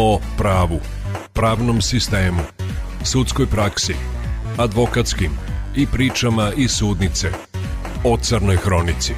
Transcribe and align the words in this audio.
o 0.00 0.20
pravu, 0.36 0.78
pravnom 1.32 1.82
sistemu, 1.82 2.40
sudskoj 3.04 3.46
praksi, 3.46 3.94
advokatskim 4.58 5.30
i 5.76 5.86
pričama 5.92 6.52
iz 6.56 6.70
sudnice 6.70 7.28
o 8.04 8.16
Crnoj 8.16 8.56
Hronici. 8.56 9.12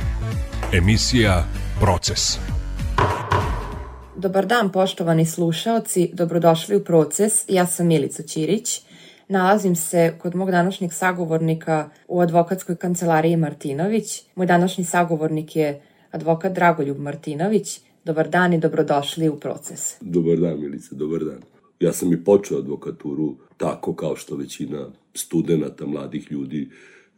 Emisija 0.72 1.44
Proces. 1.80 2.38
Dobar 4.16 4.46
dan 4.46 4.72
poštovani 4.72 5.26
slušaoci, 5.26 6.10
dobrodošli 6.12 6.76
u 6.76 6.84
Proces. 6.84 7.44
Ja 7.48 7.66
sam 7.66 7.86
Milica 7.86 8.22
Ćirić. 8.22 8.80
Nalazim 9.28 9.76
se 9.76 10.14
kod 10.18 10.34
mog 10.34 10.50
današnjeg 10.50 10.92
sagovornika 10.92 11.88
u 12.08 12.20
advokatskoj 12.20 12.76
kancelariji 12.76 13.36
Martinović. 13.36 14.22
Moj 14.34 14.46
današnji 14.46 14.84
sagovornik 14.84 15.56
je 15.56 15.80
advokat 16.10 16.52
Dragoljub 16.52 16.98
Martinović. 16.98 17.80
Dobar 18.04 18.28
dan 18.28 18.52
i 18.52 18.58
dobrodošli 18.58 19.28
u 19.28 19.36
proces. 19.36 19.96
Dobar 20.00 20.38
dan, 20.38 20.60
Milice, 20.60 20.94
dobar 20.94 21.24
dan. 21.24 21.40
Ja 21.80 21.92
sam 21.92 22.12
i 22.12 22.24
počeo 22.24 22.58
advokaturu 22.58 23.36
tako 23.56 23.94
kao 23.94 24.16
što 24.16 24.36
većina 24.36 24.88
studenta, 25.14 25.86
mladih 25.86 26.32
ljudi 26.32 26.68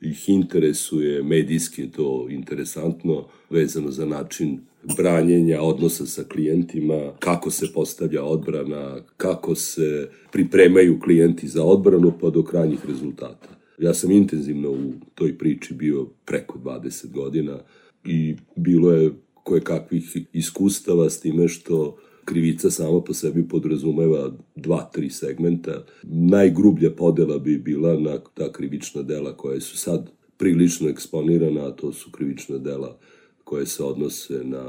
ih 0.00 0.28
interesuje, 0.28 1.22
medijski 1.22 1.82
je 1.82 1.90
to 1.90 2.26
interesantno, 2.30 3.24
vezano 3.50 3.90
za 3.90 4.06
način 4.06 4.60
branjenja 4.96 5.62
odnosa 5.62 6.06
sa 6.06 6.24
klijentima, 6.24 7.12
kako 7.18 7.50
se 7.50 7.72
postavlja 7.74 8.24
odbrana, 8.24 9.00
kako 9.16 9.54
se 9.54 10.08
pripremaju 10.32 11.00
klijenti 11.00 11.48
za 11.48 11.64
odbranu 11.64 12.12
pa 12.20 12.30
do 12.30 12.42
krajnjih 12.42 12.86
rezultata. 12.88 13.48
Ja 13.78 13.94
sam 13.94 14.10
intenzivno 14.10 14.70
u 14.70 14.92
toj 15.14 15.38
priči 15.38 15.74
bio 15.74 16.06
preko 16.24 16.58
20 16.58 17.10
godina 17.10 17.58
i 18.04 18.36
bilo 18.56 18.92
je 18.92 19.12
koje 19.42 19.60
kakvih 19.60 20.16
iskustava 20.32 21.10
s 21.10 21.20
time 21.20 21.48
što 21.48 21.96
krivica 22.24 22.70
sama 22.70 23.00
po 23.00 23.14
sebi 23.14 23.48
podrazumeva 23.48 24.32
dva, 24.56 24.90
tri 24.92 25.10
segmenta. 25.10 25.84
Najgrublja 26.02 26.90
podela 26.90 27.38
bi 27.38 27.58
bila 27.58 28.00
na 28.00 28.18
ta 28.34 28.52
krivična 28.52 29.02
dela 29.02 29.36
koja 29.36 29.60
su 29.60 29.78
sad 29.78 30.10
prilično 30.36 30.88
eksponirana, 30.88 31.66
a 31.66 31.70
to 31.70 31.92
su 31.92 32.10
krivična 32.10 32.58
dela 32.58 32.98
koje 33.44 33.66
se 33.66 33.84
odnose 33.84 34.44
na 34.44 34.64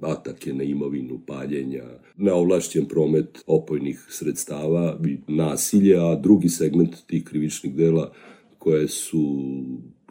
atake 0.00 0.52
na 0.52 0.62
imovinu, 0.62 1.20
paljenja, 1.26 1.84
na 2.16 2.34
ovlašćen 2.34 2.84
promet 2.88 3.42
opojnih 3.46 4.06
sredstava 4.10 4.98
i 5.06 5.32
nasilje, 5.32 5.96
a 5.96 6.16
drugi 6.16 6.48
segment 6.48 6.96
tih 7.06 7.24
krivičnih 7.24 7.74
dela 7.74 8.12
koje 8.58 8.88
su 8.88 9.54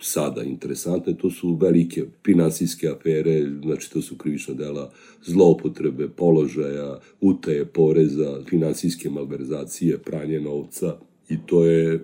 sada 0.01 0.43
interesantne, 0.43 1.17
to 1.17 1.29
su 1.29 1.55
velike 1.55 2.05
finansijske 2.25 2.87
afere, 2.87 3.47
znači 3.63 3.91
to 3.91 4.01
su 4.01 4.15
krivična 4.15 4.53
dela 4.53 4.91
zloupotrebe 5.25 6.09
položaja, 6.09 6.99
utaje 7.21 7.65
poreza, 7.65 8.43
finansijske 8.49 9.09
malverzacije, 9.09 9.97
pranje 9.97 10.39
novca, 10.39 10.97
i 11.29 11.37
to 11.45 11.65
je 11.65 11.93
e, 11.93 11.99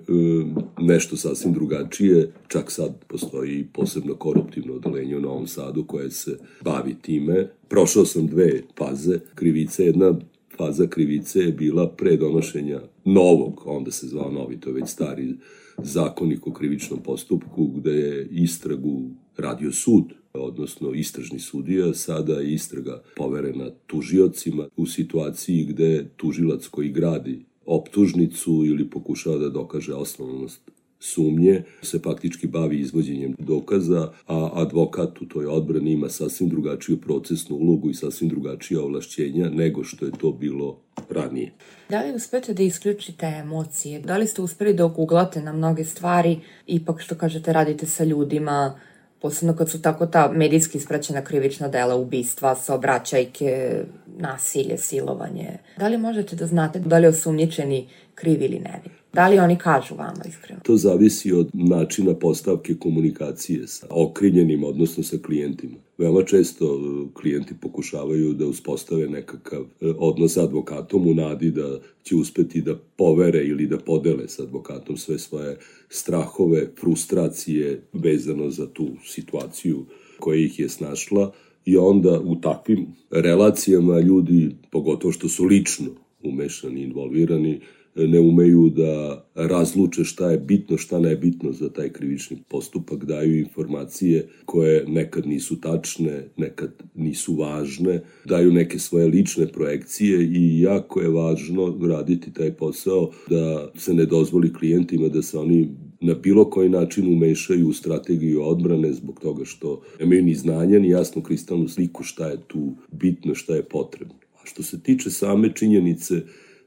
nešto 0.79 1.17
sasvim 1.17 1.53
drugačije. 1.53 2.31
Čak 2.47 2.71
sad 2.71 3.05
postoji 3.07 3.67
posebno 3.73 4.15
koruptivno 4.15 4.73
odelenje 4.73 5.17
u 5.17 5.21
Novom 5.21 5.47
Sadu 5.47 5.83
koje 5.87 6.11
se 6.11 6.37
bavi 6.61 6.95
time. 7.01 7.49
Prošao 7.67 8.05
sam 8.05 8.27
dve 8.27 8.61
faze 8.77 9.19
krivice. 9.35 9.85
Jedna 9.85 10.15
faza 10.57 10.87
krivice 10.87 11.39
je 11.39 11.51
bila 11.51 11.89
pre 11.89 12.17
donošenja 12.17 12.81
novog, 13.05 13.63
onda 13.65 13.91
se 13.91 14.07
zvao 14.07 14.31
novi, 14.31 14.59
to 14.59 14.69
je 14.69 14.73
već 14.73 14.89
stari 14.89 15.33
zakonik 15.83 16.47
o 16.47 16.53
krivičnom 16.53 16.99
postupku, 17.03 17.67
gde 17.67 17.91
je 17.91 18.27
istragu 18.31 19.09
radio 19.37 19.71
sud, 19.71 20.03
odnosno 20.33 20.93
istražni 20.93 21.39
sudija, 21.39 21.93
sada 21.93 22.33
je 22.33 22.53
istraga 22.53 23.01
poverena 23.15 23.69
tužiocima 23.87 24.67
u 24.77 24.85
situaciji 24.85 25.63
gde 25.63 26.09
tužilac 26.17 26.67
koji 26.67 26.89
gradi 26.89 27.45
optužnicu 27.65 28.63
ili 28.65 28.89
pokušava 28.89 29.37
da 29.37 29.49
dokaže 29.49 29.93
osnovnost 29.93 30.71
sumnje, 30.99 31.63
se 31.81 31.99
faktički 31.99 32.47
bavi 32.47 32.79
izvođenjem 32.79 33.35
dokaza, 33.39 34.11
a 34.27 34.49
advokat 34.53 35.21
u 35.21 35.25
toj 35.25 35.45
odbrani 35.45 35.91
ima 35.91 36.09
sasvim 36.09 36.49
drugačiju 36.49 37.01
procesnu 37.01 37.55
ulogu 37.55 37.89
i 37.89 37.93
sasvim 37.93 38.29
drugačija 38.29 38.81
ovlašćenja 38.81 39.49
nego 39.49 39.83
što 39.83 40.05
je 40.05 40.11
to 40.11 40.31
bilo 40.31 40.79
ranije. 41.09 41.51
Da 41.89 42.03
li 42.03 42.15
uspete 42.15 42.53
da 42.53 42.63
isključite 42.63 43.25
emocije? 43.25 43.99
Da 43.99 44.17
li 44.17 44.27
ste 44.27 44.41
uspeli 44.41 44.73
da 44.73 44.85
oguglate 44.85 45.41
na 45.41 45.53
mnoge 45.53 45.83
stvari, 45.85 46.39
ipak 46.67 47.01
što 47.01 47.15
kažete 47.15 47.53
radite 47.53 47.85
sa 47.85 48.03
ljudima, 48.03 48.79
posebno 49.21 49.55
kad 49.55 49.69
su 49.69 49.81
tako 49.81 50.05
ta 50.05 50.31
medijski 50.31 50.77
ispraćena 50.77 51.23
krivična 51.23 51.67
dela, 51.67 51.95
ubistva, 51.95 52.55
saobraćajke, 52.55 53.83
nasilje, 54.17 54.77
silovanje. 54.77 55.57
Da 55.77 55.87
li 55.87 55.97
možete 55.97 56.35
da 56.35 56.47
znate 56.47 56.79
da 56.79 56.97
li 56.97 57.07
osumnjičeni 57.07 57.87
krivi 58.15 58.45
ili 58.45 58.59
nevin? 58.59 58.91
Da 59.17 59.27
li 59.27 59.39
oni 59.39 59.55
kažu 59.57 59.95
vama 59.95 60.23
iskreno? 60.29 60.59
To 60.63 60.77
zavisi 60.77 61.31
od 61.33 61.49
načina 61.53 62.13
postavke 62.13 62.75
komunikacije 62.79 63.67
sa 63.67 63.87
okrinjenima, 63.89 64.67
odnosno 64.67 65.03
sa 65.03 65.17
klijentima. 65.25 65.75
Veoma 65.97 66.23
često 66.23 66.65
e, 66.65 67.07
klijenti 67.13 67.53
pokušavaju 67.61 68.33
da 68.33 68.45
uspostave 68.47 69.07
nekakav 69.07 69.61
e, 69.61 69.65
odnos 69.97 70.33
sa 70.33 70.43
advokatom 70.43 71.07
u 71.07 71.13
nadi 71.13 71.51
da 71.51 71.79
će 72.03 72.15
uspeti 72.15 72.61
da 72.61 72.75
povere 72.95 73.43
ili 73.45 73.67
da 73.67 73.77
podele 73.77 74.27
sa 74.27 74.43
advokatom 74.43 74.97
sve 74.97 75.19
svoje 75.19 75.57
strahove, 75.89 76.67
frustracije 76.79 77.81
vezano 77.93 78.49
za 78.49 78.67
tu 78.67 78.87
situaciju 79.05 79.85
koja 80.19 80.39
ih 80.39 80.59
je 80.59 80.69
snašla 80.69 81.31
i 81.65 81.77
onda 81.77 82.19
u 82.19 82.35
takvim 82.35 82.87
relacijama 83.11 83.99
ljudi, 83.99 84.55
pogotovo 84.71 85.11
što 85.11 85.29
su 85.29 85.45
lično 85.45 85.89
umešani, 86.23 86.81
involvirani, 86.81 87.59
ne 87.97 88.19
umeju 88.19 88.69
da 88.69 89.25
razluče 89.35 90.03
šta 90.03 90.31
je 90.31 90.37
bitno, 90.37 90.77
šta 90.77 90.99
ne 90.99 91.09
je 91.09 91.17
bitno 91.17 91.51
za 91.51 91.69
taj 91.69 91.89
krivični 91.89 92.37
postupak, 92.49 93.05
daju 93.05 93.39
informacije 93.39 94.27
koje 94.45 94.85
nekad 94.87 95.27
nisu 95.27 95.61
tačne, 95.61 96.29
nekad 96.37 96.83
nisu 96.95 97.35
važne, 97.35 98.01
daju 98.25 98.53
neke 98.53 98.79
svoje 98.79 99.07
lične 99.07 99.47
projekcije 99.47 100.23
i 100.23 100.61
jako 100.61 101.01
je 101.01 101.09
važno 101.09 101.77
raditi 101.87 102.33
taj 102.33 102.53
posao 102.53 103.11
da 103.29 103.71
se 103.75 103.93
ne 103.93 104.05
dozvoli 104.05 104.53
klijentima 104.53 105.07
da 105.07 105.21
se 105.21 105.37
oni 105.37 105.69
na 106.01 106.13
bilo 106.13 106.49
koji 106.49 106.69
način 106.69 107.13
umešaju 107.13 107.67
u 107.67 107.73
strategiju 107.73 108.43
odbrane 108.43 108.93
zbog 108.93 109.19
toga 109.19 109.45
što 109.45 109.81
nemaju 109.99 110.23
ni 110.23 110.35
znanja 110.35 110.79
ni 110.79 110.89
jasnu 110.89 111.21
kristalnu 111.21 111.67
sliku 111.67 112.03
šta 112.03 112.27
je 112.27 112.37
tu 112.47 112.75
bitno, 112.91 113.35
šta 113.35 113.55
je 113.55 113.63
potrebno. 113.63 114.13
A 114.35 114.45
što 114.45 114.63
se 114.63 114.83
tiče 114.83 115.09
same 115.09 115.51
činjenice 115.55 116.21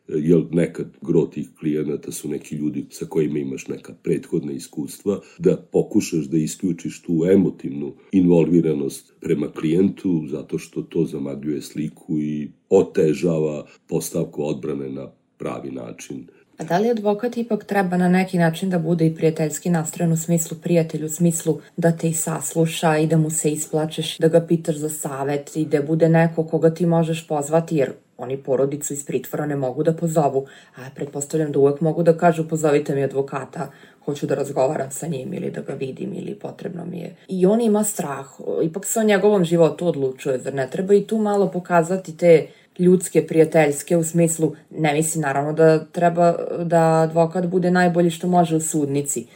jer 0.08 0.44
nekad 0.50 0.86
gro 1.02 1.26
tih 1.26 1.48
klijenata 1.60 2.12
su 2.12 2.28
neki 2.28 2.54
ljudi 2.54 2.86
sa 2.90 3.06
kojima 3.06 3.38
imaš 3.38 3.68
neka 3.68 3.92
prethodna 4.02 4.52
iskustva, 4.52 5.20
da 5.38 5.56
pokušaš 5.56 6.24
da 6.24 6.36
isključiš 6.36 7.02
tu 7.02 7.24
emotivnu 7.32 7.92
involviranost 8.12 9.12
prema 9.20 9.52
klijentu, 9.52 10.24
zato 10.30 10.58
što 10.58 10.82
to 10.82 11.04
zamagljuje 11.04 11.62
sliku 11.62 12.18
i 12.18 12.50
otežava 12.68 13.66
postavku 13.88 14.44
odbrane 14.44 14.90
na 14.90 15.10
pravi 15.38 15.70
način. 15.70 16.26
A 16.60 16.64
da 16.64 16.78
li 16.78 16.90
advokat 16.90 17.36
ipak 17.36 17.64
treba 17.64 17.96
na 17.96 18.08
neki 18.08 18.38
način 18.38 18.70
da 18.70 18.78
bude 18.78 19.06
i 19.06 19.14
prijateljski 19.14 19.70
nastроjen 19.70 20.12
u 20.12 20.16
smislu 20.16 20.56
prijatelj, 20.62 21.04
u 21.04 21.08
smislu 21.08 21.60
da 21.76 21.92
te 21.92 22.08
i 22.08 22.12
sasluša 22.12 22.98
i 22.98 23.06
da 23.06 23.16
mu 23.16 23.30
se 23.30 23.52
isplačeš, 23.52 24.18
da 24.18 24.28
ga 24.28 24.40
pitaš 24.40 24.76
za 24.76 24.88
savet 24.88 25.56
i 25.56 25.64
da 25.64 25.82
bude 25.82 26.08
neko 26.08 26.44
koga 26.44 26.74
ti 26.74 26.86
možeš 26.86 27.26
pozvati, 27.28 27.76
jer 27.76 27.92
oni 28.20 28.36
porodicu 28.36 28.92
iz 28.92 29.06
pritvora 29.06 29.46
ne 29.46 29.56
mogu 29.56 29.82
da 29.82 29.92
pozovu, 29.92 30.46
a 30.76 30.80
pretpostavljam 30.94 31.52
da 31.52 31.58
uvek 31.58 31.80
mogu 31.80 32.02
da 32.02 32.16
kažu 32.16 32.48
pozovite 32.48 32.94
mi 32.94 33.04
advokata, 33.04 33.70
hoću 34.04 34.26
da 34.26 34.34
razgovaram 34.34 34.90
sa 34.90 35.06
njim 35.06 35.34
ili 35.34 35.50
da 35.50 35.60
ga 35.60 35.72
vidim 35.72 36.14
ili 36.14 36.34
potrebno 36.34 36.84
mi 36.84 36.98
je. 36.98 37.16
I 37.28 37.46
on 37.46 37.60
ima 37.60 37.84
strah, 37.84 38.26
ipak 38.62 38.86
se 38.86 39.00
o 39.00 39.02
njegovom 39.02 39.44
životu 39.44 39.86
odlučuje, 39.86 40.38
zar 40.38 40.54
ne 40.54 40.68
treba 40.70 40.94
i 40.94 41.04
tu 41.04 41.18
malo 41.18 41.50
pokazati 41.50 42.16
te 42.16 42.46
ljudske, 42.78 43.26
prijateljske, 43.26 43.96
u 43.96 44.04
smislu, 44.04 44.52
ne 44.70 44.92
mislim 44.92 45.22
naravno 45.22 45.52
da 45.52 45.84
treba 45.84 46.34
da 46.64 46.82
advokat 46.82 47.46
bude 47.46 47.70
najbolji 47.70 48.10
što 48.10 48.28
može 48.28 48.56
u 48.56 48.60
sudnici, 48.60 49.26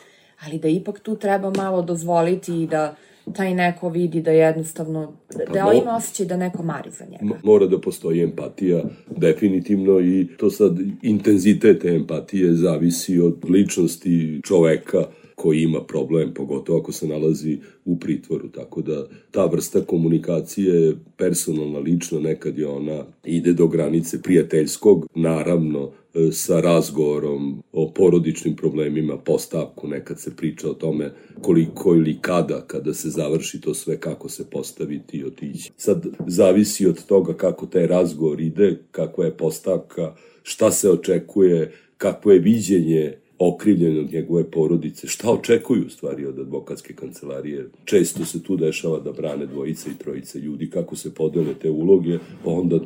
ali 0.47 0.59
da 0.59 0.69
ipak 0.69 1.01
tu 1.01 1.17
treba 1.17 1.51
malo 1.57 1.83
dozvoliti 1.83 2.63
i 2.63 2.67
da 2.67 2.95
taj 3.37 3.55
neko 3.55 3.89
vidi 3.89 4.23
da 4.23 4.31
jednostavno, 4.31 5.13
da, 5.37 5.53
da 5.53 5.65
pa 5.65 5.73
ima 5.73 5.97
osjećaj 5.97 6.27
da 6.27 6.37
neko 6.37 6.63
mari 6.63 6.91
za 6.91 7.05
njega. 7.05 7.39
Mora 7.43 7.67
da 7.67 7.81
postoji 7.81 8.23
empatija, 8.23 8.83
definitivno, 9.17 10.01
i 10.01 10.27
to 10.37 10.51
sad 10.51 10.79
intenzitet 11.03 11.85
empatije 11.85 12.53
zavisi 12.53 13.21
od 13.21 13.51
ličnosti 13.51 14.41
čoveka, 14.45 15.05
koji 15.35 15.63
ima 15.63 15.81
problem, 15.81 16.35
pogotovo 16.35 16.79
ako 16.79 16.93
se 16.93 17.07
nalazi 17.07 17.59
u 17.85 17.99
pritvoru. 17.99 18.49
Tako 18.49 18.83
da 18.83 19.07
ta 19.31 19.45
vrsta 19.45 19.81
komunikacije, 19.81 20.97
personalna, 21.17 21.79
lična, 21.79 22.21
nekad 22.21 22.59
je 22.59 22.67
ona 22.67 23.05
ide 23.25 23.53
do 23.53 23.67
granice 23.67 24.23
prijateljskog, 24.23 25.07
naravno 25.15 25.91
e, 26.15 26.33
sa 26.33 26.61
razgovorom 26.61 27.63
porodičnim 27.95 28.57
problemima, 28.57 29.19
postavku, 29.19 29.89
nekad 29.89 30.21
se 30.21 30.37
priča 30.37 30.71
o 30.71 30.75
tome 30.75 31.13
koliko 31.41 31.95
ili 31.95 32.19
kada, 32.21 32.65
kada 32.67 32.95
se 32.95 33.11
završi 33.11 33.61
to 33.61 33.75
sve, 33.75 34.01
kako 34.01 34.29
se 34.29 34.51
postaviti 34.51 35.19
i 35.19 35.25
otići. 35.25 35.71
Sad, 35.77 36.07
zavisi 36.27 36.87
od 36.87 37.07
toga 37.07 37.35
kako 37.35 37.67
taj 37.67 37.87
razgovor 37.87 38.41
ide, 38.41 38.79
kakva 38.91 39.25
je 39.25 39.37
postavka, 39.37 40.15
šta 40.43 40.71
se 40.71 40.91
očekuje, 40.91 41.73
kakvo 41.99 42.33
je 42.33 42.39
viđenje 42.39 43.15
okrivljen 43.39 43.99
od 43.99 44.13
njegove 44.13 44.51
porodice. 44.51 45.09
Šta 45.09 45.31
očekuju 45.31 45.91
stvari 45.91 46.27
od 46.27 46.39
advokatske 46.39 46.95
kancelarije? 46.95 47.69
Često 47.85 48.25
se 48.25 48.43
tu 48.43 48.57
dešava 48.57 49.01
da 49.01 49.13
brane 49.13 49.47
dvojice 49.47 49.91
i 49.91 49.99
trojice 49.99 50.39
ljudi, 50.39 50.71
kako 50.71 50.97
se 50.97 51.15
podele 51.15 51.55
te 51.55 51.71
uloge, 51.71 52.19
pa 52.45 52.51
onda 52.51 52.81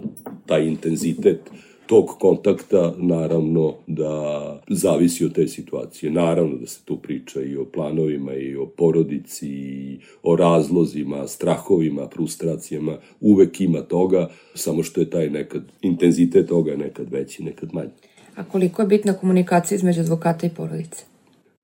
taj 0.46 0.66
intenzitet 0.66 1.40
tog 1.88 2.06
kontakta 2.20 2.94
naravno 2.98 3.74
da 3.86 4.60
zavisi 4.68 5.24
od 5.24 5.34
te 5.34 5.48
situacije. 5.48 6.12
Naravno 6.12 6.56
da 6.56 6.66
se 6.66 6.84
tu 6.84 6.96
priča 6.96 7.42
i 7.42 7.56
o 7.56 7.64
planovima 7.64 8.34
i 8.34 8.56
o 8.56 8.66
porodici 8.66 9.48
i 9.48 9.98
o 10.22 10.36
razlozima, 10.36 11.26
strahovima, 11.26 12.08
frustracijama, 12.14 12.96
uvek 13.20 13.60
ima 13.60 13.80
toga, 13.80 14.28
samo 14.54 14.82
što 14.82 15.00
je 15.00 15.10
taj 15.10 15.30
nekad, 15.30 15.62
intenzitet 15.82 16.48
toga 16.48 16.70
je 16.70 16.76
nekad 16.76 17.10
veći, 17.10 17.42
nekad 17.42 17.74
manji. 17.74 17.90
A 18.34 18.44
koliko 18.44 18.82
je 18.82 18.88
bitna 18.88 19.12
komunikacija 19.12 19.76
između 19.76 20.00
advokata 20.00 20.46
i 20.46 20.50
porodice? 20.50 21.04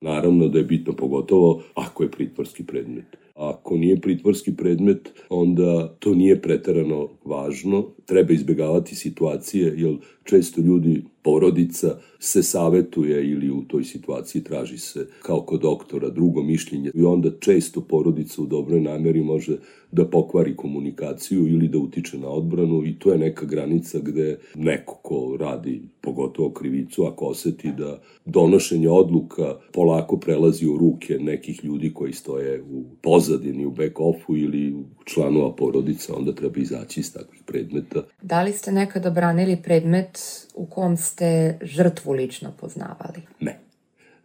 Naravno 0.00 0.48
da 0.48 0.58
je 0.58 0.64
bitno 0.64 0.92
pogotovo 0.92 1.62
ako 1.74 2.02
je 2.02 2.10
pritvorski 2.10 2.66
predmet. 2.66 3.16
Ako 3.34 3.76
nije 3.76 4.00
pritvorski 4.00 4.56
predmet, 4.56 5.12
onda 5.28 5.88
to 5.98 6.14
nije 6.14 6.42
preterano 6.42 7.08
važno. 7.24 7.86
Treba 8.06 8.32
izbegavati 8.32 8.94
situacije, 8.96 9.74
jer 9.76 9.96
često 10.24 10.60
ljudi, 10.60 11.04
porodica, 11.22 11.98
se 12.18 12.42
savetuje 12.42 13.30
ili 13.30 13.50
u 13.50 13.62
toj 13.62 13.84
situaciji 13.84 14.44
traži 14.44 14.78
se 14.78 15.06
kao 15.22 15.40
kod 15.40 15.60
doktora 15.60 16.10
drugo 16.10 16.42
mišljenje 16.42 16.90
i 16.94 17.04
onda 17.04 17.30
često 17.40 17.80
porodica 17.80 18.42
u 18.42 18.46
dobroj 18.46 18.80
nameri 18.80 19.22
može 19.22 19.56
da 19.92 20.04
pokvari 20.04 20.56
komunikaciju 20.56 21.48
ili 21.48 21.68
da 21.68 21.78
utiče 21.78 22.18
na 22.18 22.28
odbranu 22.28 22.84
i 22.86 22.98
to 22.98 23.12
je 23.12 23.18
neka 23.18 23.46
granica 23.46 23.98
gde 24.02 24.38
neko 24.54 24.94
ko 25.02 25.36
radi 25.40 25.82
pogotovo 26.00 26.50
krivicu 26.50 27.04
ako 27.04 27.26
oseti 27.26 27.72
da 27.72 28.02
donošenje 28.24 28.88
odluka 28.88 29.56
polako 29.72 30.16
prelazi 30.16 30.66
u 30.66 30.78
ruke 30.78 31.18
nekih 31.18 31.64
ljudi 31.64 31.94
koji 31.94 32.12
stoje 32.12 32.62
u 32.62 32.84
pozadini, 33.02 33.66
u 33.66 33.70
back-offu 33.70 34.42
ili 34.44 34.74
članova 35.04 35.54
porodica, 35.56 36.16
onda 36.16 36.34
treba 36.34 36.60
izaći 36.60 37.00
iz 37.00 37.12
takvih 37.12 37.42
predmeta. 37.46 37.93
Da 38.22 38.42
li 38.42 38.52
ste 38.52 38.72
nekada 38.72 39.10
branili 39.10 39.56
predmet 39.62 40.18
u 40.54 40.66
kom 40.66 40.96
ste 40.96 41.58
žrtvu 41.62 42.12
lično 42.12 42.52
poznavali? 42.60 43.20
Ne. 43.40 43.60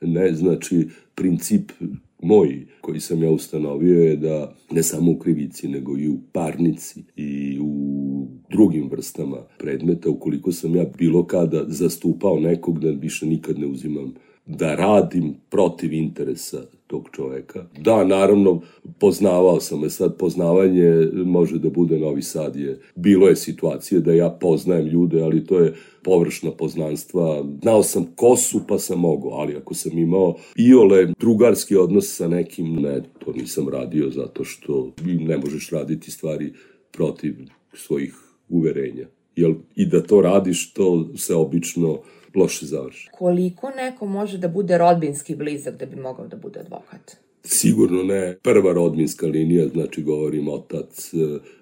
Ne, 0.01 0.33
znači, 0.33 0.89
princip 1.15 1.71
moj 2.21 2.65
koji 2.81 2.99
sam 2.99 3.23
ja 3.23 3.29
ustanovio 3.29 4.03
je 4.03 4.15
da 4.15 4.55
ne 4.71 4.83
samo 4.83 5.11
u 5.11 5.19
krivici, 5.19 5.67
nego 5.67 5.97
i 5.97 6.09
u 6.09 6.17
parnici 6.31 7.03
i 7.15 7.59
u 7.61 8.27
drugim 8.49 8.89
vrstama 8.89 9.37
predmeta, 9.57 10.09
ukoliko 10.09 10.51
sam 10.51 10.75
ja 10.75 10.85
bilo 10.97 11.25
kada 11.25 11.63
zastupao 11.67 12.39
nekog 12.39 12.79
da 12.79 12.89
više 12.89 13.25
nikad 13.25 13.59
ne 13.59 13.67
uzimam 13.67 14.13
da 14.49 14.75
radim 14.75 15.35
protiv 15.49 15.93
interesa 15.93 16.61
tog 16.87 17.09
čoveka. 17.11 17.65
Da, 17.79 18.03
naravno, 18.03 18.61
poznavao 18.99 19.59
sam 19.59 19.79
me 19.79 19.89
sad, 19.89 20.17
poznavanje 20.17 21.07
može 21.13 21.59
da 21.59 21.69
bude 21.69 21.99
Novi 21.99 22.21
Sad 22.21 22.55
je. 22.55 22.79
Bilo 22.95 23.27
je 23.27 23.35
situacije 23.35 24.01
da 24.01 24.13
ja 24.13 24.29
poznajem 24.29 24.87
ljude, 24.87 25.21
ali 25.21 25.45
to 25.45 25.59
je 25.59 25.73
površna 26.03 26.51
poznanstva. 26.51 27.45
Znao 27.61 27.83
sam 27.83 28.05
ko 28.15 28.35
su, 28.35 28.61
pa 28.67 28.79
sam 28.79 28.99
mogao, 28.99 29.31
ali 29.31 29.55
ako 29.55 29.73
sam 29.73 29.97
imao 29.97 30.35
iole 30.55 31.07
drugarski 31.19 31.75
odnos 31.75 32.15
sa 32.15 32.27
nekim, 32.27 32.75
ne, 32.75 33.01
to 33.25 33.31
nisam 33.33 33.69
radio 33.69 34.09
zato 34.09 34.43
što 34.43 34.91
ne 35.03 35.37
možeš 35.37 35.69
raditi 35.69 36.11
stvari 36.11 36.53
protiv 36.91 37.35
svojih 37.73 38.15
uverenja. 38.49 39.07
Jel, 39.39 39.53
I 39.75 39.85
da 39.85 40.01
to 40.03 40.21
radiš, 40.21 40.73
to 40.73 41.09
se 41.17 41.35
obično 41.35 41.99
loše 42.35 42.65
završi. 42.65 43.09
Koliko 43.11 43.69
neko 43.69 44.05
može 44.05 44.37
da 44.37 44.47
bude 44.47 44.77
rodbinski 44.77 45.35
blizak 45.35 45.79
da 45.79 45.85
bi 45.85 45.95
mogao 45.95 46.27
da 46.27 46.37
bude 46.37 46.59
advokat? 46.59 47.17
Sigurno 47.43 48.03
ne 48.03 48.37
prva 48.43 48.73
rodbinska 48.73 49.27
linija, 49.27 49.67
znači 49.67 50.03
govorim 50.03 50.47
otac, 50.47 51.11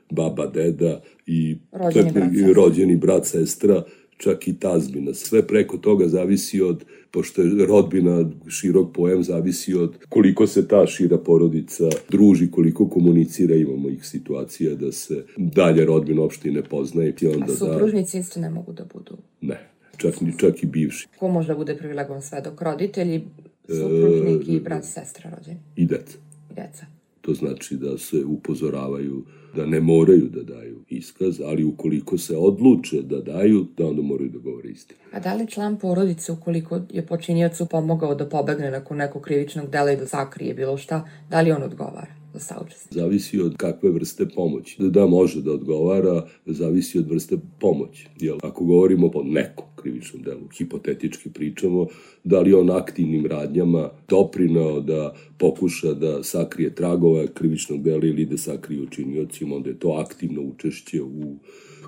baba, 0.09 0.47
deda 0.47 1.01
i 1.25 1.57
rođeni 1.71 2.11
brat, 2.11 2.33
i 2.33 2.53
rođeni 2.53 2.95
brat, 2.95 3.25
sestra, 3.25 3.83
čak 4.17 4.47
i 4.47 4.53
tazbina. 4.59 5.13
Sve 5.13 5.47
preko 5.47 5.77
toga 5.77 6.07
zavisi 6.07 6.61
od, 6.61 6.85
pošto 7.11 7.41
je 7.41 7.65
rodbina 7.65 8.29
širok 8.47 8.93
pojem, 8.93 9.23
zavisi 9.23 9.73
od 9.73 9.95
koliko 10.09 10.47
se 10.47 10.67
ta 10.67 10.87
šira 10.87 11.17
porodica 11.17 11.89
druži, 12.09 12.51
koliko 12.51 12.89
komunicira, 12.89 13.55
imamo 13.55 13.89
ih 13.89 14.05
situacija 14.05 14.75
da 14.75 14.91
se 14.91 15.25
dalje 15.37 15.85
rodbina 15.85 16.21
uopšte 16.21 16.51
ne 16.51 16.63
poznaje. 16.63 17.13
I 17.21 17.27
onda 17.27 17.53
A 17.53 17.55
supružnici 17.55 18.17
da... 18.17 18.21
isto 18.21 18.39
ne 18.39 18.49
mogu 18.49 18.73
da 18.73 18.85
budu? 18.93 19.17
Ne 19.41 19.77
čak, 19.97 20.21
ni, 20.21 20.37
čak 20.37 20.63
i 20.63 20.65
bivši. 20.65 21.07
Ko 21.19 21.27
može 21.27 21.47
da 21.47 21.55
bude 21.55 21.77
privilegovan 21.77 22.21
svedok? 22.21 22.61
Roditelji, 22.61 23.23
supružnik 23.67 24.47
e, 24.47 24.51
i 24.51 24.59
brat, 24.59 24.85
sestra 24.85 25.31
rođeni? 25.35 25.59
I 25.75 25.85
deca. 25.85 26.17
I 26.51 26.53
deca. 26.53 26.85
To 27.27 27.33
znači 27.33 27.75
da 27.75 27.97
se 27.97 28.25
upozoravaju 28.25 29.23
da 29.55 29.65
ne 29.65 29.79
moraju 29.79 30.29
da 30.29 30.43
daju 30.43 30.83
iskaz, 30.89 31.41
ali 31.41 31.63
ukoliko 31.63 32.17
se 32.17 32.37
odluče 32.37 33.01
da 33.01 33.21
daju, 33.21 33.65
da 33.77 33.87
onda 33.87 34.01
moraju 34.01 34.29
da 34.29 34.39
govore 34.39 34.69
istinu. 34.69 34.99
A 35.11 35.19
da 35.19 35.33
li 35.33 35.47
član 35.47 35.77
porodice, 35.79 36.31
ukoliko 36.31 36.81
je 36.89 37.05
počinjacu 37.05 37.65
pomogao 37.65 38.15
da 38.15 38.29
pobegne 38.29 38.71
nakon 38.71 38.97
nekog 38.97 39.21
krivičnog 39.21 39.69
dela 39.69 39.91
i 39.91 39.97
da 39.97 40.05
zakrije 40.05 40.53
bilo 40.53 40.77
šta, 40.77 41.09
da 41.29 41.41
li 41.41 41.51
on 41.51 41.63
odgovara? 41.63 42.16
Saučesnik? 42.39 42.93
Zavisi 42.93 43.41
od 43.41 43.57
kakve 43.57 43.89
vrste 43.89 44.25
pomoći. 44.35 44.75
Da, 44.79 44.89
da 44.89 45.07
može 45.07 45.41
da 45.41 45.51
odgovara, 45.51 46.27
zavisi 46.45 46.99
od 46.99 47.09
vrste 47.09 47.37
pomoći. 47.59 48.07
Jel, 48.19 48.37
ako 48.43 48.65
govorimo 48.65 49.11
o 49.13 49.23
nekom 49.23 49.65
krivičnom 49.75 50.23
delu, 50.23 50.47
hipotetički 50.57 51.29
pričamo, 51.29 51.87
da 52.23 52.39
li 52.41 52.53
on 52.53 52.69
aktivnim 52.69 53.25
radnjama 53.25 53.89
doprinao 54.09 54.81
da 54.81 55.15
pokuša 55.37 55.93
da 55.93 56.23
sakrije 56.23 56.75
tragova 56.75 57.27
krivičnog 57.27 57.83
dela 57.83 58.05
ili 58.05 58.25
da 58.25 58.37
sakrije 58.37 58.81
učiniocima, 58.81 59.55
onda 59.55 59.69
je 59.69 59.79
to 59.79 59.89
aktivno 59.89 60.41
učešće 60.41 61.01
u 61.01 61.35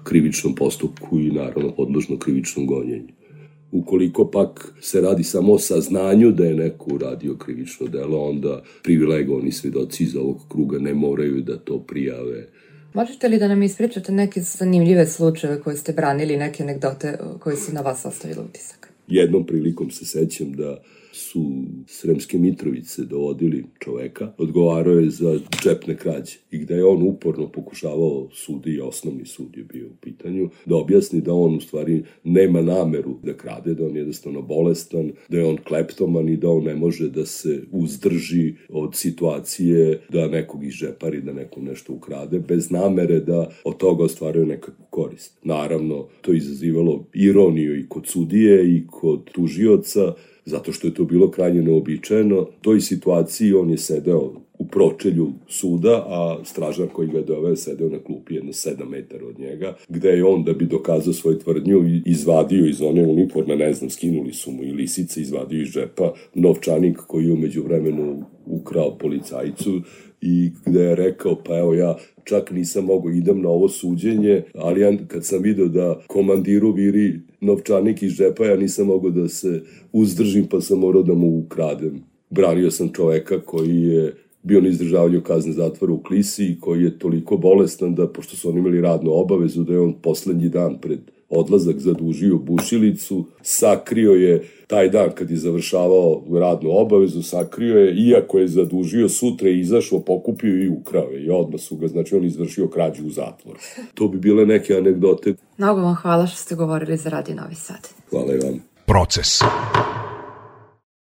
krivičnom 0.04 0.56
postupku 0.56 1.20
i 1.20 1.32
naravno 1.32 1.76
podložno 1.76 2.18
krivičnom 2.18 2.68
gonjenju. 2.68 3.19
Ukoliko 3.72 4.32
pak 4.32 4.74
se 4.82 5.02
radi 5.02 5.24
samo 5.24 5.54
o 5.54 5.60
saznanju 5.60 6.32
da 6.32 6.46
je 6.46 6.56
neko 6.56 6.94
uradio 6.94 7.36
krivično 7.36 7.88
delo, 7.88 8.30
onda 8.30 8.64
privilegovani 8.84 9.52
svedoci 9.52 10.04
iz 10.04 10.16
ovog 10.16 10.38
kruga 10.50 10.80
ne 10.80 10.94
moraju 10.94 11.42
da 11.42 11.58
to 11.58 11.80
prijave. 11.80 12.48
Možete 12.94 13.28
li 13.28 13.40
da 13.40 13.48
nam 13.48 13.64
ispričate 13.64 14.12
neke 14.12 14.42
zanimljive 14.42 15.08
slučajeve 15.08 15.62
koje 15.62 15.78
ste 15.78 15.94
branili, 15.94 16.38
neke 16.38 16.64
anegdote 16.64 17.18
koje 17.40 17.56
su 17.58 17.74
na 17.74 17.82
vas 17.82 18.06
ostavile 18.06 18.42
utisak? 18.42 18.94
Jednom 19.08 19.46
prilikom 19.46 19.92
se 19.92 20.06
sećam 20.06 20.52
da 20.52 20.82
su 21.12 21.64
Sremske 21.88 22.38
Mitrovice 22.38 23.06
dovodili 23.06 23.66
čoveka, 23.80 24.34
odgovarao 24.38 24.94
je 24.94 25.10
za 25.10 25.40
džepne 25.64 25.98
krađe 25.98 26.38
i 26.52 26.58
gde 26.58 26.76
je 26.76 26.86
on 26.86 27.04
uporno 27.04 27.52
pokušavao 27.52 28.30
sudi, 28.34 28.80
osnovni 28.82 29.26
sud 29.26 29.58
je 29.58 29.64
bio 29.64 29.88
u 29.88 29.96
pitanju, 30.02 30.50
da 30.66 30.76
objasni 30.76 31.22
da 31.22 31.34
on 31.34 31.56
u 31.56 31.62
stvari 31.62 32.04
nema 32.24 32.62
nameru 32.62 33.18
da 33.24 33.38
krade, 33.38 33.74
da 33.74 33.86
on 33.86 33.96
je 33.96 34.00
jednostavno 34.00 34.42
bolestan, 34.42 35.12
da 35.30 35.38
je 35.38 35.46
on 35.46 35.58
kleptoman 35.58 36.30
i 36.30 36.38
da 36.38 36.50
on 36.50 36.64
ne 36.64 36.76
može 36.76 37.10
da 37.10 37.26
se 37.26 37.62
uzdrži 37.72 38.54
od 38.70 38.96
situacije 38.96 40.02
da 40.10 40.28
nekog 40.28 40.64
izžepari, 40.64 41.22
da 41.22 41.34
nekom 41.34 41.64
nešto 41.64 41.94
ukrade, 41.94 42.40
bez 42.40 42.72
namere 42.72 43.20
da 43.20 43.50
od 43.64 43.78
toga 43.78 44.04
ostvaruje 44.04 44.46
nekakvu 44.46 44.86
korist. 44.90 45.38
Naravno, 45.44 46.08
to 46.22 46.34
izazivalo 46.34 47.06
ironiju 47.14 47.80
i 47.80 47.88
kod 47.90 48.08
sudije 48.08 48.76
i 48.76 48.88
kod 48.88 49.32
tužioca, 49.32 50.14
zato 50.46 50.72
što 50.72 50.88
je 50.88 50.94
to 50.94 51.04
bilo 51.04 51.32
krajnje 51.32 51.62
neobičajeno. 51.62 52.48
Toj 52.62 52.82
situaciji 52.82 53.54
on 53.54 53.70
je 53.70 53.78
sedeo 53.78 54.32
u 54.60 54.68
pročelju 54.68 55.28
suda, 55.48 56.06
a 56.08 56.40
stražar 56.44 56.88
koji 56.88 57.08
ga 57.08 57.18
je 57.18 57.24
doveo 57.24 57.56
sedeo 57.56 57.90
na 57.90 58.00
klupi 58.00 58.36
jedno 58.36 58.52
7 58.52 58.90
metara 58.90 59.26
od 59.26 59.40
njega, 59.40 59.76
gde 59.90 60.10
je 60.10 60.26
on 60.26 60.44
da 60.44 60.54
bi 60.54 60.66
dokazao 60.66 61.14
svoju 61.14 61.40
tvrdnju 61.40 62.02
izvadio 62.06 62.66
iz 62.66 62.82
one 62.82 63.08
uniforme, 63.08 63.56
ne 63.56 63.74
znam, 63.74 63.90
skinuli 63.90 64.34
su 64.34 64.52
mu 64.52 64.64
i 64.64 64.72
lisice, 64.72 65.22
izvadio 65.22 65.62
iz 65.62 65.70
džepa 65.70 66.14
novčanik 66.34 66.98
koji 66.98 67.26
je 67.26 67.34
umeđu 67.34 67.64
vremenu 67.64 68.24
ukrao 68.46 68.98
policajcu 68.98 69.82
i 70.22 70.52
gde 70.66 70.82
je 70.82 70.96
rekao, 70.96 71.36
pa 71.46 71.58
evo 71.58 71.74
ja 71.74 71.98
čak 72.24 72.52
nisam 72.52 72.86
mogao, 72.86 73.12
idem 73.12 73.42
na 73.42 73.50
ovo 73.50 73.70
suđenje, 73.70 74.44
ali 74.56 74.82
ja 74.82 74.98
kad 75.08 75.26
sam 75.26 75.42
video 75.42 75.68
da 75.68 76.02
komandiru 76.08 76.72
viri 76.72 77.20
novčanik 77.42 78.04
iz 78.04 78.12
džepa, 78.12 78.46
ja 78.46 78.58
nisam 78.58 78.88
mogao 78.88 79.12
da 79.12 79.28
se 79.28 79.62
uzdržim, 79.92 80.46
pa 80.46 80.62
sam 80.62 80.80
morao 80.80 81.04
da 81.04 81.14
mu 81.14 81.38
ukradem. 81.38 82.04
Branio 82.30 82.72
sam 82.72 82.94
čoveka 82.94 83.42
koji 83.42 83.82
je 83.82 84.16
bio 84.44 84.62
na 84.62 84.68
izdržavanju 84.68 85.22
kazne 85.22 85.54
zatvora 85.54 85.94
u 85.94 86.04
Klisi 86.04 86.46
i 86.46 86.60
koji 86.60 86.84
je 86.84 87.00
toliko 87.00 87.38
bolestan 87.38 87.96
da, 87.96 88.08
pošto 88.08 88.36
su 88.36 88.50
oni 88.50 88.60
imali 88.60 88.82
radnu 88.82 89.12
obavezu, 89.14 89.64
da 89.64 89.74
je 89.74 89.80
on 89.80 89.94
poslednji 90.02 90.50
dan 90.50 90.82
pred 90.82 91.00
odlazak 91.30 91.80
zadužio 91.80 92.38
Bušilicu, 92.38 93.26
sakrio 93.42 94.12
je 94.12 94.44
taj 94.68 94.90
dan 94.90 95.12
kad 95.16 95.32
je 95.32 95.38
završavao 95.38 96.24
radnu 96.40 96.70
obavezu, 96.72 97.24
sakrio 97.24 97.80
je, 97.80 97.96
iako 97.96 98.40
je 98.40 98.48
zadužio, 98.48 99.10
sutra 99.10 99.50
je 99.50 99.60
izašao, 99.60 100.00
pokupio 100.00 100.64
i 100.64 100.70
ukrao 100.70 101.10
je. 101.10 101.24
I 101.24 101.30
odmah 101.30 101.62
su 101.62 101.76
ga, 101.76 101.88
znači 101.88 102.16
on 102.16 102.26
izvršio 102.26 102.68
krađu 102.68 103.06
u 103.06 103.10
zatvoru. 103.10 103.60
To 103.94 104.08
bi 104.08 104.18
bile 104.18 104.46
neke 104.46 104.76
anegdote. 104.76 105.34
Mnogo 105.58 105.82
vam 105.82 105.96
hvala 105.96 106.28
što 106.28 106.38
ste 106.38 106.56
govorili 106.56 106.98
za 106.98 107.10
Radio 107.10 107.36
Novi 107.36 107.56
Sad. 107.56 107.88
Hvala 108.10 108.34
i 108.34 108.38
vam. 108.38 108.64
Proces. 108.86 109.40